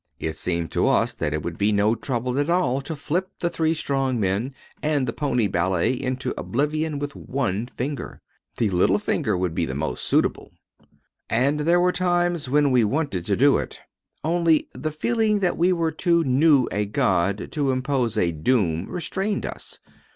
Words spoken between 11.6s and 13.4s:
were times when we wanted to